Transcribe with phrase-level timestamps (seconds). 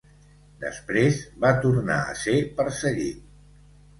[0.63, 3.21] Després va tornar a ser perseguit.